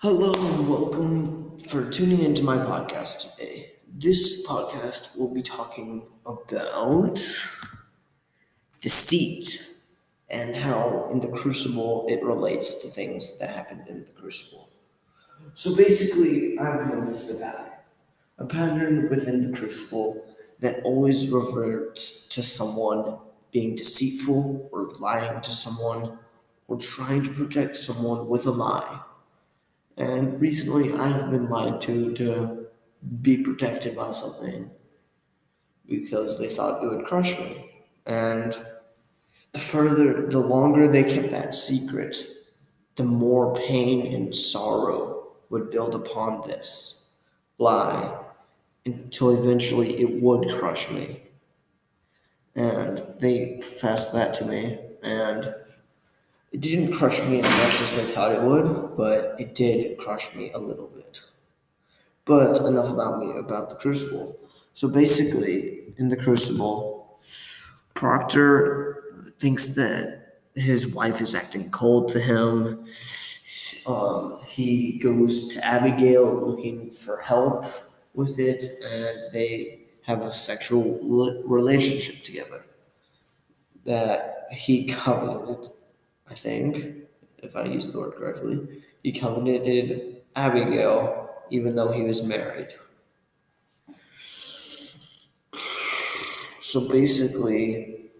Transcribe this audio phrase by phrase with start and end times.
[0.00, 3.72] Hello and welcome for tuning into my podcast today.
[3.92, 7.18] This podcast will be talking about
[8.80, 9.60] deceit
[10.30, 14.68] and how in the crucible it relates to things that happened in the crucible.
[15.54, 17.72] So basically, I've noticed a pattern,
[18.38, 20.24] a pattern within the crucible
[20.60, 23.18] that always reverts to someone
[23.50, 26.20] being deceitful or lying to someone
[26.68, 29.00] or trying to protect someone with a lie.
[29.98, 32.66] And recently I have been lied to to
[33.20, 34.70] be protected by something
[35.86, 37.70] because they thought it would crush me.
[38.06, 38.54] And
[39.52, 42.16] the further, the longer they kept that secret,
[42.96, 47.22] the more pain and sorrow would build upon this
[47.58, 48.24] lie
[48.86, 51.22] until eventually it would crush me.
[52.54, 54.78] And they confessed that to me.
[55.02, 55.54] And
[56.52, 60.34] it didn't crush me as much as they thought it would, but it did crush
[60.34, 61.20] me a little bit.
[62.24, 64.36] But enough about me, about the Crucible.
[64.72, 67.20] So basically, in the Crucible,
[67.94, 69.02] Proctor
[69.38, 72.86] thinks that his wife is acting cold to him.
[73.86, 77.66] Um, he goes to Abigail looking for help
[78.14, 80.98] with it, and they have a sexual
[81.44, 82.64] relationship together
[83.84, 85.70] that he coveted.
[86.30, 87.04] I think,
[87.38, 92.68] if I use the word correctly, he covenanted Abigail even though he was married.
[96.60, 98.10] So basically,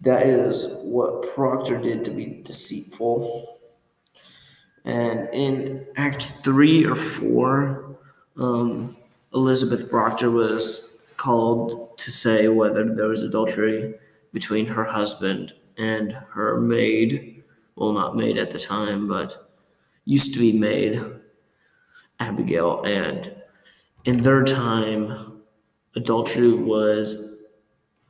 [0.00, 3.58] that is what Proctor did to be deceitful.
[4.84, 7.96] And in Act 3 or 4,
[8.36, 8.96] um,
[9.32, 13.94] Elizabeth Proctor was called to say whether there was adultery
[14.32, 17.43] between her husband and her maid
[17.76, 19.50] well, not maid at the time, but
[20.04, 21.02] used to be maid,
[22.20, 22.82] Abigail.
[22.84, 23.34] And
[24.04, 25.42] in their time,
[25.96, 27.40] adultery was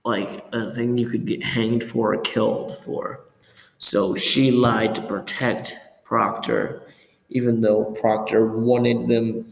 [0.04, 3.20] like a thing you could get hanged for or killed for.
[3.78, 6.82] So she lied to protect Proctor,
[7.30, 9.46] even though Proctor wanted them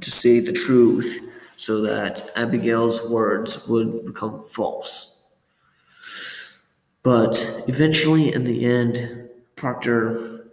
[0.00, 1.20] to say the truth
[1.56, 5.18] so that Abigail's words would become false.
[7.02, 9.23] But eventually, in the end,
[9.64, 10.50] Proctor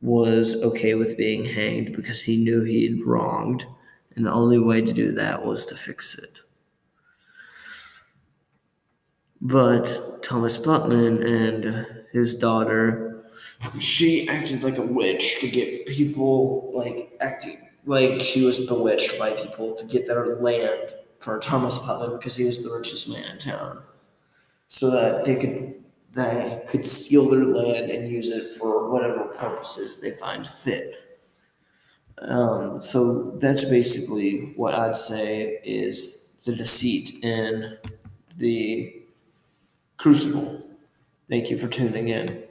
[0.00, 3.64] was okay with being hanged because he knew he'd wronged,
[4.16, 6.40] and the only way to do that was to fix it.
[9.40, 13.22] But Thomas Putnam and his daughter,
[13.78, 17.56] she acted like a witch to get people like acting
[17.86, 22.46] like she was bewitched by people to get their land for Thomas Putnam because he
[22.46, 23.80] was the richest man in town,
[24.66, 25.79] so that they could
[26.14, 30.94] they could steal their land and use it for whatever purposes they find fit.
[32.18, 37.78] Um, so that's basically what I'd say is the deceit in
[38.36, 39.02] the
[39.96, 40.66] crucible.
[41.28, 42.44] Thank you for tuning in.